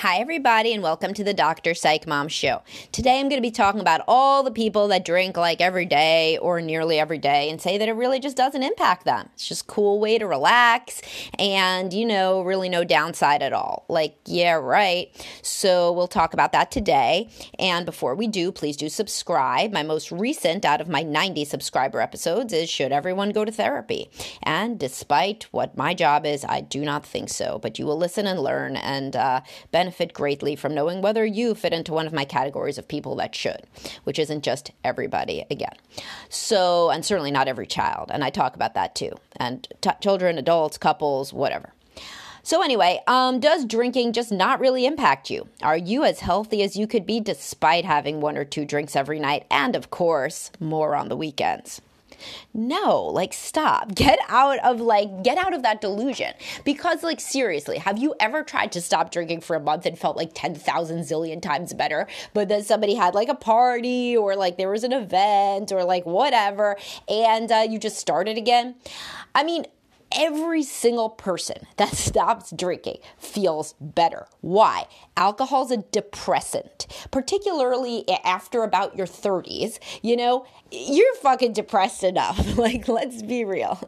[0.00, 1.72] Hi, everybody, and welcome to the Dr.
[1.72, 2.60] Psych Mom Show.
[2.92, 6.36] Today, I'm going to be talking about all the people that drink like every day
[6.36, 9.30] or nearly every day and say that it really just doesn't impact them.
[9.32, 11.00] It's just a cool way to relax
[11.38, 13.86] and, you know, really no downside at all.
[13.88, 15.08] Like, yeah, right.
[15.40, 17.30] So, we'll talk about that today.
[17.58, 19.72] And before we do, please do subscribe.
[19.72, 24.10] My most recent out of my 90 subscriber episodes is Should Everyone Go to Therapy?
[24.42, 27.58] And despite what my job is, I do not think so.
[27.58, 31.54] But you will listen and learn and uh, benefit benefit greatly from knowing whether you
[31.54, 33.62] fit into one of my categories of people that should,
[34.02, 35.76] which isn't just everybody again.
[36.28, 38.10] So, and certainly not every child.
[38.12, 39.12] And I talk about that too.
[39.36, 41.72] And t- children, adults, couples, whatever.
[42.42, 45.46] So, anyway, um, does drinking just not really impact you?
[45.62, 49.20] Are you as healthy as you could be despite having one or two drinks every
[49.20, 49.46] night?
[49.52, 51.80] And of course, more on the weekends.
[52.54, 53.94] No, like stop.
[53.94, 56.34] Get out of like get out of that delusion.
[56.64, 60.16] Because like seriously, have you ever tried to stop drinking for a month and felt
[60.16, 64.70] like 10,000 zillion times better, but then somebody had like a party or like there
[64.70, 66.76] was an event or like whatever
[67.08, 68.74] and uh, you just started again?
[69.34, 69.66] I mean,
[70.12, 74.26] every single person that stops drinking feels better.
[74.40, 74.86] Why?
[75.16, 79.78] Alcohol's a depressant, particularly after about your 30s.
[80.02, 82.58] You know, you're fucking depressed enough.
[82.58, 83.78] like, let's be real.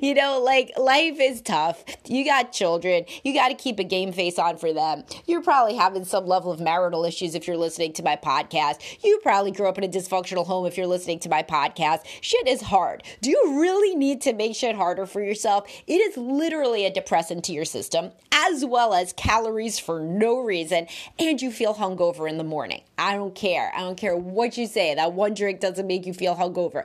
[0.00, 1.84] You know, like, life is tough.
[2.06, 3.04] You got children.
[3.22, 5.04] You got to keep a game face on for them.
[5.26, 9.02] You're probably having some level of marital issues if you're listening to my podcast.
[9.04, 12.00] You probably grew up in a dysfunctional home if you're listening to my podcast.
[12.20, 13.02] Shit is hard.
[13.20, 15.68] Do you really need to make shit harder for yourself?
[15.86, 18.10] It is literally a depressant to your system,
[18.48, 20.86] as well as calories for no reason,
[21.18, 22.82] and you feel hungover in the morning.
[22.98, 23.72] I don't care.
[23.74, 24.94] I don't care what you say.
[24.94, 26.84] That one drink doesn't make you feel hungover.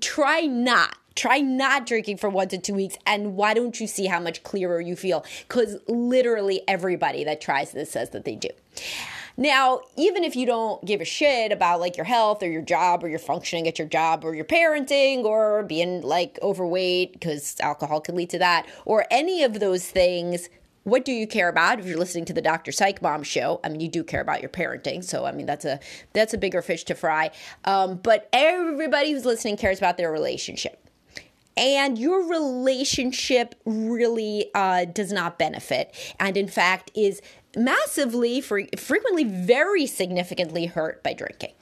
[0.00, 4.06] Try not try not drinking for one to two weeks and why don't you see
[4.06, 8.48] how much clearer you feel because literally everybody that tries this says that they do
[9.38, 13.04] now, even if you don't give a shit about like your health or your job
[13.04, 18.00] or your functioning at your job or your parenting or being like overweight because alcohol
[18.00, 20.48] can lead to that or any of those things,
[20.88, 22.72] what do you care about if you're listening to the Dr.
[22.72, 23.60] Psych Mom show?
[23.62, 25.80] I mean, you do care about your parenting, so I mean that's a
[26.12, 27.30] that's a bigger fish to fry.
[27.64, 30.88] Um, but everybody who's listening cares about their relationship
[31.58, 37.20] and your relationship really uh, does not benefit and in fact is
[37.56, 41.52] massively frequently very significantly hurt by drinking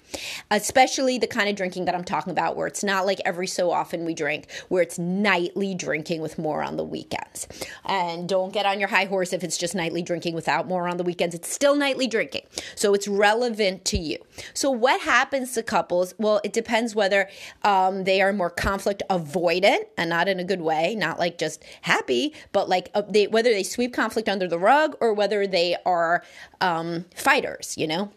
[0.51, 3.71] especially the kind of drinking that I'm talking about, where it's not like every so
[3.71, 7.47] often we drink, where it's nightly drinking with more on the weekends.
[7.85, 10.97] And don't get on your high horse if it's just nightly drinking without more on
[10.97, 11.35] the weekends.
[11.35, 12.43] It's still nightly drinking.
[12.75, 14.19] So it's relevant to you.
[14.55, 16.15] So, what happens to couples?
[16.19, 17.29] Well, it depends whether
[17.63, 21.65] um, they are more conflict avoidant and not in a good way, not like just
[21.83, 25.77] happy, but like uh, they, whether they sweep conflict under the rug or whether they
[25.85, 26.23] are
[26.61, 28.11] um, fighters, you know?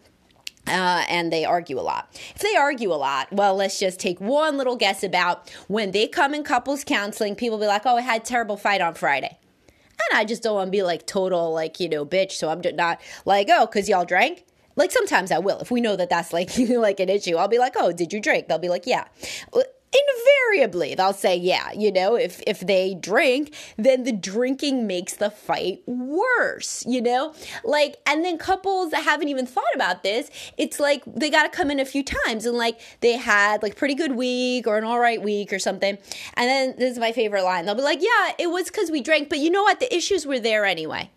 [0.70, 2.08] Uh, and they argue a lot.
[2.34, 6.06] If they argue a lot, well, let's just take one little guess about when they
[6.06, 9.38] come in couples counseling, people be like, oh, I had a terrible fight on Friday.
[9.68, 12.32] And I just don't want to be like total, like, you know, bitch.
[12.32, 14.44] So I'm not like, oh, because y'all drank.
[14.76, 15.58] Like sometimes I will.
[15.58, 18.20] If we know that that's like, like an issue, I'll be like, oh, did you
[18.20, 18.48] drink?
[18.48, 19.06] They'll be like, yeah
[19.92, 25.30] invariably they'll say yeah you know if if they drink then the drinking makes the
[25.30, 27.34] fight worse you know?
[27.64, 31.48] Like and then couples that haven't even thought about this it's like they got to
[31.48, 34.84] come in a few times and like they had like pretty good week or an
[34.84, 35.98] all right week or something.
[36.34, 37.64] And then this is my favorite line.
[37.64, 39.80] They'll be like yeah it was because we drank but you know what?
[39.80, 41.10] The issues were there anyway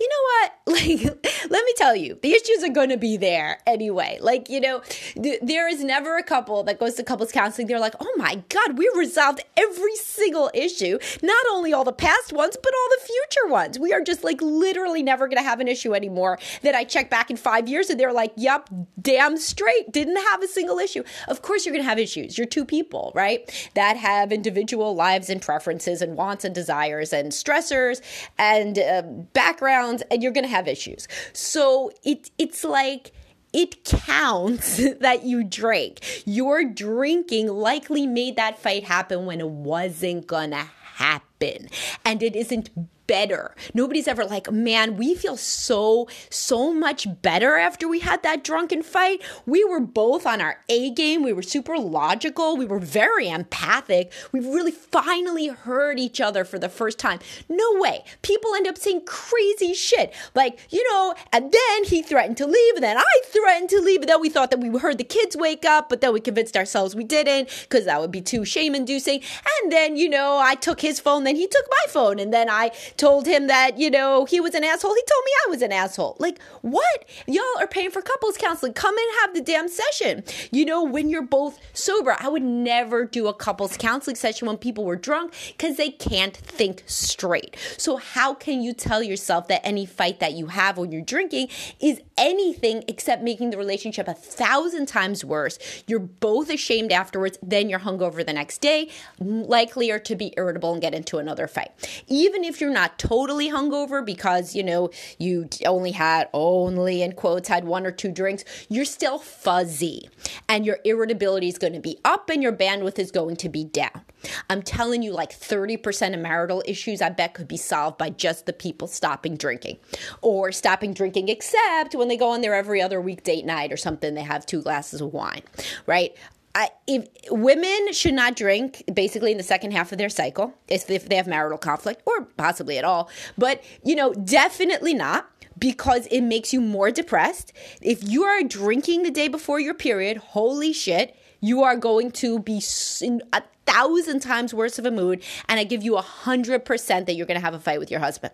[0.00, 0.52] you know what?
[0.70, 1.02] Like,
[1.50, 4.18] let me tell you, the issues are going to be there anyway.
[4.22, 4.82] Like, you know,
[5.20, 7.66] th- there is never a couple that goes to couples counseling.
[7.66, 12.32] They're like, oh my God, we resolved every single issue, not only all the past
[12.32, 13.78] ones, but all the future ones.
[13.80, 16.38] We are just like literally never going to have an issue anymore.
[16.62, 18.70] That I check back in five years and they're like, yep,
[19.02, 21.02] damn straight, didn't have a single issue.
[21.26, 22.38] Of course, you're going to have issues.
[22.38, 23.70] You're two people, right?
[23.74, 28.00] That have individual lives and preferences and wants and desires and stressors
[28.38, 29.02] and uh,
[29.32, 31.08] backgrounds and you're going to have issues.
[31.32, 33.12] So it it's like
[33.52, 36.00] it counts that you drank.
[36.26, 41.68] Your drinking likely made that fight happen when it wasn't gonna happen.
[42.04, 42.70] And it isn't
[43.10, 43.56] better.
[43.74, 48.84] Nobody's ever like, man, we feel so, so much better after we had that drunken
[48.84, 49.20] fight.
[49.46, 51.24] We were both on our A game.
[51.24, 52.56] We were super logical.
[52.56, 54.12] We were very empathic.
[54.30, 57.18] We really finally heard each other for the first time.
[57.48, 58.04] No way.
[58.22, 60.14] People end up saying crazy shit.
[60.36, 64.02] Like, you know, and then he threatened to leave, and then I threatened to leave,
[64.02, 66.56] and then we thought that we heard the kids wake up, but then we convinced
[66.56, 69.20] ourselves we didn't because that would be too shame inducing.
[69.62, 72.48] And then, you know, I took his phone, then he took my phone, and then
[72.48, 74.94] I told him that, you know, he was an asshole.
[74.94, 76.16] He told me I was an asshole.
[76.18, 77.06] Like, what?
[77.26, 78.74] Y'all are paying for couples counseling.
[78.74, 80.22] Come and have the damn session.
[80.52, 84.58] You know, when you're both sober, I would never do a couples counseling session when
[84.58, 87.56] people were drunk because they can't think straight.
[87.78, 91.48] So, how can you tell yourself that any fight that you have when you're drinking
[91.80, 95.58] is anything except making the relationship a thousand times worse?
[95.86, 100.82] You're both ashamed afterwards, then you're hungover the next day, likelier to be irritable and
[100.82, 101.70] get into another fight.
[102.06, 107.48] Even if you're not totally hungover because, you know, you only had only in quotes
[107.48, 110.08] had one or two drinks, you're still fuzzy
[110.48, 113.64] and your irritability is going to be up and your bandwidth is going to be
[113.64, 114.02] down.
[114.50, 118.44] I'm telling you, like 30% of marital issues, I bet, could be solved by just
[118.44, 119.78] the people stopping drinking
[120.20, 123.76] or stopping drinking, except when they go on their every other week date night or
[123.76, 125.42] something, they have two glasses of wine,
[125.86, 126.14] right?
[126.54, 130.90] I, if women should not drink basically in the second half of their cycle if,
[130.90, 133.08] if they have marital conflict or possibly at all.
[133.38, 137.52] But you know definitely not because it makes you more depressed.
[137.80, 142.38] If you are drinking the day before your period holy shit you are going to
[142.40, 142.60] be
[143.00, 147.06] in a thousand times worse of a mood and i give you a hundred percent
[147.06, 148.32] that you're to have a fight with your husband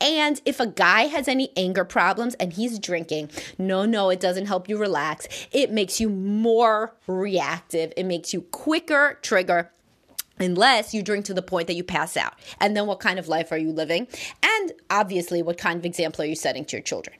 [0.00, 4.46] and if a guy has any anger problems and he's drinking, no, no, it doesn't
[4.46, 5.26] help you relax.
[5.52, 9.70] It makes you more reactive, it makes you quicker trigger
[10.38, 12.34] unless you drink to the point that you pass out.
[12.60, 14.08] And then what kind of life are you living?
[14.42, 17.16] And obviously, what kind of example are you setting to your children?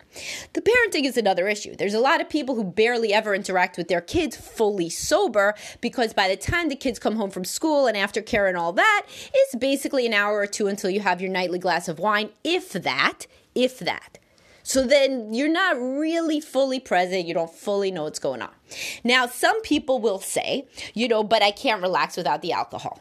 [0.52, 1.76] The parenting is another issue.
[1.76, 6.12] There's a lot of people who barely ever interact with their kids fully sober because
[6.12, 9.54] by the time the kids come home from school and aftercare and all that, it's
[9.56, 13.26] basically an hour or two until you have your nightly glass of wine, if that,
[13.54, 14.18] if that.
[14.64, 17.26] So then you're not really fully present.
[17.26, 18.50] You don't fully know what's going on.
[19.04, 23.00] Now, some people will say, you know, but I can't relax without the alcohol.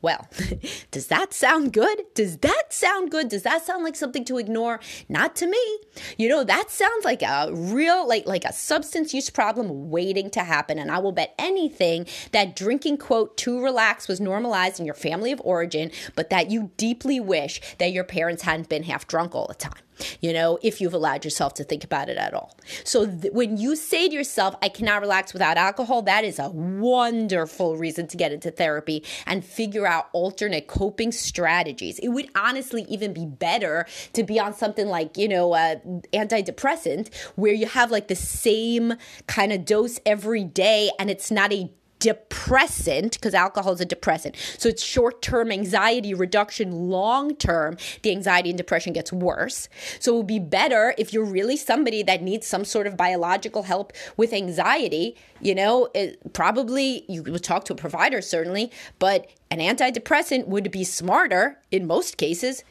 [0.00, 0.28] Well,
[0.92, 2.02] does that sound good?
[2.14, 3.28] Does that sound good?
[3.28, 4.78] Does that sound like something to ignore?
[5.08, 5.78] Not to me.
[6.16, 10.40] You know, that sounds like a real like like a substance use problem waiting to
[10.40, 14.94] happen and I will bet anything that drinking quote to relax was normalized in your
[14.94, 19.34] family of origin, but that you deeply wish that your parents hadn't been half drunk
[19.34, 19.85] all the time
[20.20, 22.56] you know, if you've allowed yourself to think about it at all.
[22.84, 26.50] So th- when you say to yourself, I cannot relax without alcohol, that is a
[26.50, 31.98] wonderful reason to get into therapy and figure out alternate coping strategies.
[31.98, 35.76] It would honestly even be better to be on something like, you know, uh,
[36.12, 38.94] antidepressant where you have like the same
[39.26, 44.36] kind of dose every day and it's not a depressant because alcohol is a depressant.
[44.58, 49.68] So it's short term anxiety reduction, long term, the anxiety and depression gets worse.
[49.98, 53.64] So it would be better if you're really somebody that needs some sort of biological
[53.64, 55.16] help with anxiety.
[55.40, 60.70] You know, it, probably you would talk to a provider, certainly, but an antidepressant would
[60.70, 62.64] be smarter in most cases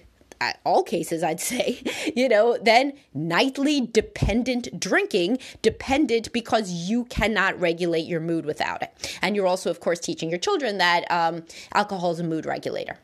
[0.66, 1.82] all cases, I'd say,
[2.16, 9.18] you know, then nightly dependent drinking, dependent because you cannot regulate your mood without it.
[9.22, 12.98] And you're also, of course, teaching your children that um, alcohol is a mood regulator.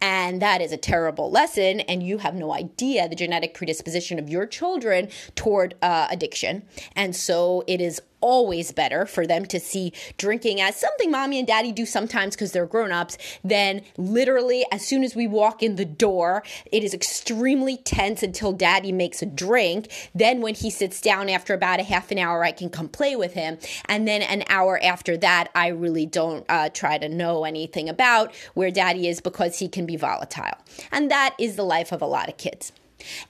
[0.00, 1.80] And that is a terrible lesson.
[1.80, 6.64] And you have no idea the genetic predisposition of your children toward uh, addiction.
[6.94, 11.46] And so it is always better for them to see drinking as something mommy and
[11.46, 15.84] daddy do sometimes because they're grown-ups than literally as soon as we walk in the
[15.84, 21.28] door it is extremely tense until daddy makes a drink then when he sits down
[21.28, 24.44] after about a half an hour i can come play with him and then an
[24.48, 29.20] hour after that i really don't uh, try to know anything about where daddy is
[29.20, 30.58] because because he can be volatile.
[30.92, 32.72] And that is the life of a lot of kids.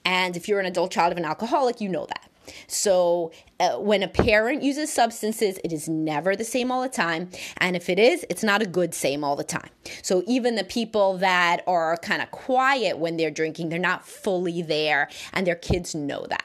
[0.05, 2.27] And if you're an adult child of an alcoholic, you know that.
[2.67, 7.31] So, uh, when a parent uses substances, it is never the same all the time.
[7.59, 9.71] And if it is, it's not a good same all the time.
[10.03, 14.63] So, even the people that are kind of quiet when they're drinking, they're not fully
[14.63, 16.45] there, and their kids know that.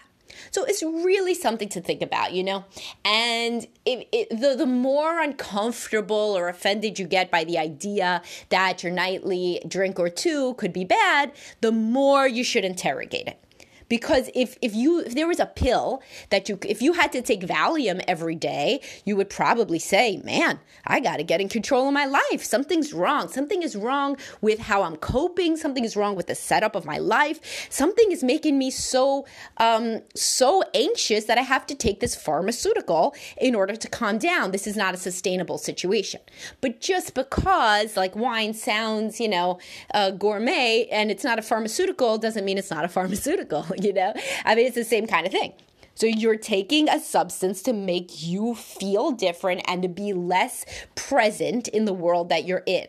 [0.51, 2.65] So it's really something to think about, you know?
[3.03, 8.83] And it, it, the, the more uncomfortable or offended you get by the idea that
[8.83, 13.44] your nightly drink or two could be bad, the more you should interrogate it
[13.89, 17.21] because if if you if there was a pill that you if you had to
[17.21, 21.87] take Valium every day, you would probably say, "Man, I got to get in control
[21.87, 22.43] of my life.
[22.43, 23.27] Something's wrong.
[23.27, 25.57] Something is wrong with how I'm coping.
[25.57, 27.67] Something is wrong with the setup of my life.
[27.69, 29.25] Something is making me so
[29.57, 34.51] um so anxious that I have to take this pharmaceutical in order to calm down.
[34.51, 36.21] This is not a sustainable situation."
[36.61, 39.59] But just because like wine sounds, you know,
[39.93, 43.65] uh, gourmet and it's not a pharmaceutical doesn't mean it's not a pharmaceutical.
[43.81, 44.13] you know?
[44.43, 45.53] I mean, it's the same kind of thing.
[45.97, 50.65] So you're taking a substance to make you feel different and to be less
[50.95, 52.87] present in the world that you're in.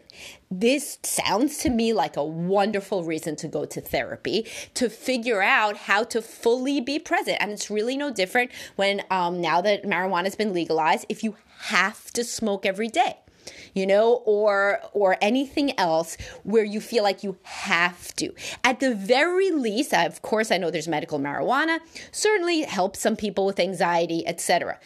[0.51, 5.77] This sounds to me like a wonderful reason to go to therapy to figure out
[5.77, 7.37] how to fully be present.
[7.41, 11.37] And it's really no different when um, now that marijuana has been legalized, if you
[11.59, 13.19] have to smoke every day
[13.75, 18.33] you know, or or anything else where you feel like you have to.
[18.65, 21.81] At the very least, of course, I know there's medical marijuana,
[22.13, 24.79] certainly helps some people with anxiety, etc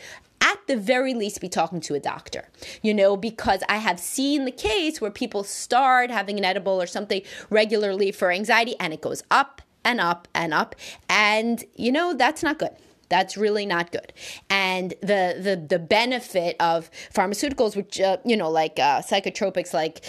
[0.43, 2.49] at the very least be talking to a doctor
[2.83, 6.87] you know because i have seen the case where people start having an edible or
[6.87, 10.75] something regularly for anxiety and it goes up and up and up
[11.09, 12.75] and you know that's not good
[13.11, 14.13] that's really not good.
[14.49, 20.03] And the the the benefit of pharmaceuticals, which uh, you know, like uh, psychotropics, like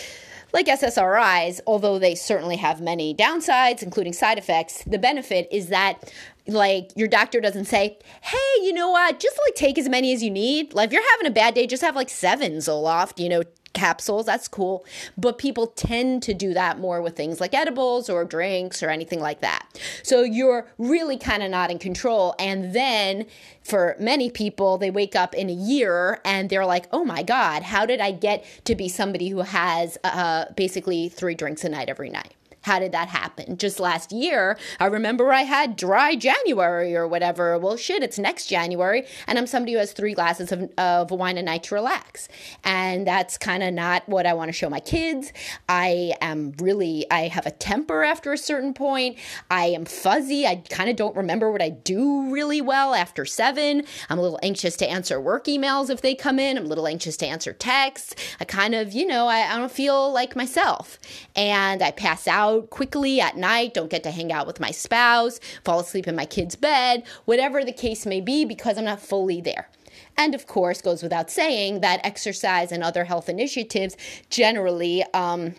[0.53, 6.13] like SSRIs, although they certainly have many downsides, including side effects, the benefit is that
[6.48, 9.20] like your doctor doesn't say, "Hey, you know what?
[9.20, 10.74] Just like take as many as you need.
[10.74, 13.20] Like if you're having a bad day, just have like seven Zoloft.
[13.20, 13.43] You know,
[13.82, 14.28] capsules.
[14.28, 14.86] That's cool.
[15.18, 19.20] But people tend to do that more with things like edibles or drinks or anything
[19.20, 19.66] like that.
[20.04, 22.36] So you're really kind of not in control.
[22.38, 23.26] And then
[23.64, 27.64] for many people, they wake up in a year and they're like, oh my God,
[27.64, 31.90] how did I get to be somebody who has uh, basically three drinks a night
[31.90, 32.36] every night?
[32.62, 33.58] How did that happen?
[33.58, 37.58] Just last year, I remember I had dry January or whatever.
[37.58, 41.38] Well, shit, it's next January, and I'm somebody who has three glasses of, of wine
[41.38, 42.27] a night to relax.
[42.63, 45.34] And that's kind of not what I want to show my kids.
[45.68, 49.18] I am really, I have a temper after a certain point.
[49.50, 50.46] I am fuzzy.
[50.46, 53.84] I kind of don't remember what I do really well after seven.
[54.10, 56.58] I'm a little anxious to answer work emails if they come in.
[56.58, 58.15] I'm a little anxious to answer texts.
[58.39, 61.00] I kind of, you know, I, I don't feel like myself.
[61.36, 64.72] And I pass out out quickly at night, don't get to hang out with my
[64.72, 69.01] spouse, fall asleep in my kid's bed, whatever the case may be, because I'm not
[69.01, 69.70] fully there.
[70.17, 73.96] And of course, goes without saying that exercise and other health initiatives
[74.29, 75.55] generally, um,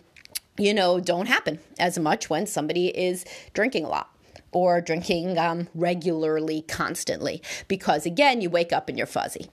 [0.57, 4.09] you know, don't happen as much when somebody is drinking a lot
[4.51, 9.49] or drinking um, regularly, constantly, because again, you wake up and you're fuzzy.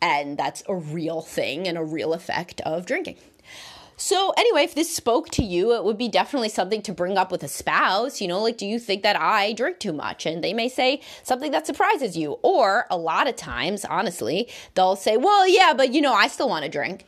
[0.00, 3.16] And that's a real thing and a real effect of drinking.
[3.96, 7.30] So, anyway, if this spoke to you, it would be definitely something to bring up
[7.30, 8.20] with a spouse.
[8.20, 10.26] You know, like, do you think that I drink too much?
[10.26, 12.32] And they may say something that surprises you.
[12.42, 16.48] Or a lot of times, honestly, they'll say, well, yeah, but you know, I still
[16.48, 17.06] want to drink.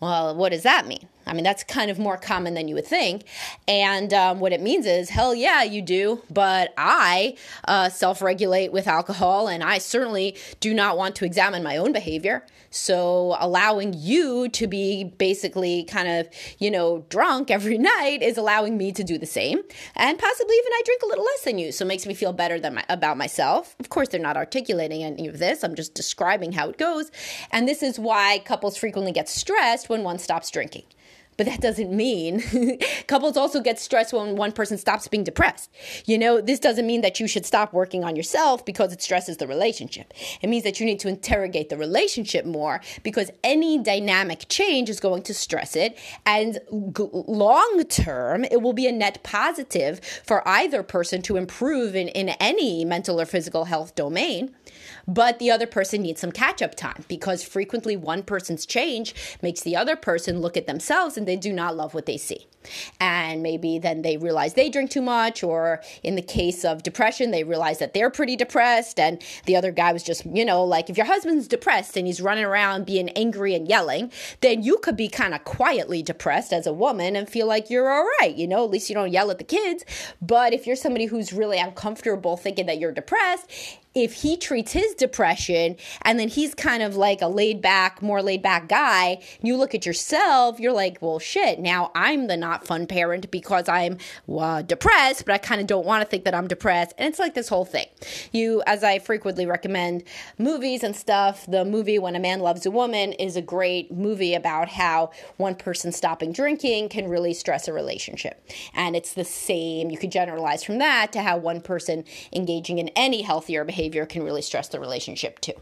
[0.00, 1.08] Well, what does that mean?
[1.26, 3.24] I mean, that's kind of more common than you would think.
[3.66, 6.22] And um, what it means is, hell yeah, you do.
[6.30, 11.62] But I uh, self regulate with alcohol, and I certainly do not want to examine
[11.62, 12.44] my own behavior.
[12.74, 16.28] So allowing you to be basically kind of,
[16.58, 19.62] you know, drunk every night is allowing me to do the same.
[19.94, 21.70] And possibly even I drink a little less than you.
[21.70, 23.76] So it makes me feel better than my, about myself.
[23.78, 25.62] Of course, they're not articulating any of this.
[25.62, 27.12] I'm just describing how it goes.
[27.52, 30.84] And this is why couples frequently get stressed when one stops drinking.
[31.36, 32.42] But that doesn't mean
[33.06, 35.70] couples also get stressed when one person stops being depressed.
[36.06, 39.38] You know, this doesn't mean that you should stop working on yourself because it stresses
[39.38, 40.12] the relationship.
[40.40, 45.00] It means that you need to interrogate the relationship more because any dynamic change is
[45.00, 45.98] going to stress it.
[46.24, 46.60] And
[46.96, 52.08] g- long term, it will be a net positive for either person to improve in,
[52.08, 54.54] in any mental or physical health domain
[55.06, 59.60] but the other person needs some catch up time because frequently one person's change makes
[59.60, 62.46] the other person look at themselves and they do not love what they see.
[62.98, 67.30] And maybe then they realize they drink too much, or in the case of depression,
[67.30, 70.88] they realize that they're pretty depressed, and the other guy was just, you know, like
[70.88, 74.96] if your husband's depressed and he's running around being angry and yelling, then you could
[74.96, 78.46] be kind of quietly depressed as a woman and feel like you're all right, you
[78.46, 79.84] know, at least you don't yell at the kids.
[80.22, 83.50] But if you're somebody who's really uncomfortable thinking that you're depressed,
[83.94, 88.22] if he treats his depression and then he's kind of like a laid back, more
[88.22, 92.66] laid back guy, you look at yourself, you're like, well, shit, now I'm the not
[92.66, 93.98] fun parent because I'm
[94.28, 96.94] uh, depressed, but I kind of don't want to think that I'm depressed.
[96.98, 97.86] And it's like this whole thing.
[98.32, 100.02] You, as I frequently recommend
[100.38, 104.34] movies and stuff, the movie When a Man Loves a Woman is a great movie
[104.34, 108.48] about how one person stopping drinking can really stress a relationship.
[108.74, 112.88] And it's the same, you could generalize from that to how one person engaging in
[112.96, 115.52] any healthier behavior can really stress the relationship too.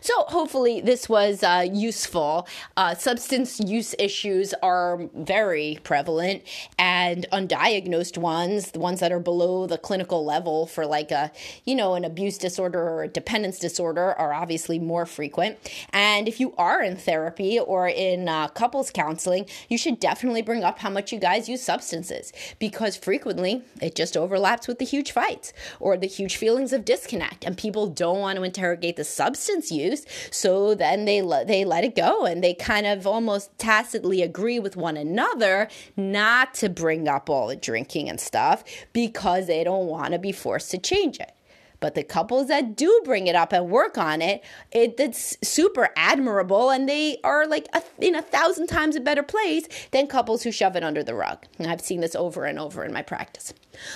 [0.00, 2.46] So hopefully this was uh, useful.
[2.76, 6.42] Uh, substance use issues are very prevalent
[6.78, 11.30] and undiagnosed ones, the ones that are below the clinical level for like a,
[11.64, 15.58] you know, an abuse disorder or a dependence disorder are obviously more frequent.
[15.92, 20.64] And if you are in therapy or in uh, couples counseling, you should definitely bring
[20.64, 25.12] up how much you guys use substances because frequently it just overlaps with the huge
[25.12, 29.70] fights or the huge feelings of disconnect and people don't want to interrogate the substance
[29.70, 34.22] use so then they le- they let it go and they kind of almost tacitly
[34.22, 39.64] agree with one another not to bring up all the drinking and stuff because they
[39.64, 41.32] don't want to be forced to change it
[41.80, 45.90] but the couples that do bring it up and work on it, it it's super
[45.96, 50.42] admirable, and they are like a, in a thousand times a better place than couples
[50.42, 51.44] who shove it under the rug.
[51.58, 53.52] And I've seen this over and over in my practice.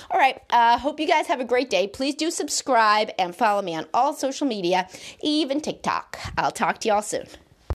[0.09, 1.87] All right, uh, hope you guys have a great day.
[1.87, 4.87] Please do subscribe and follow me on all social media,
[5.21, 6.19] even TikTok.
[6.37, 7.27] I'll talk to y'all soon.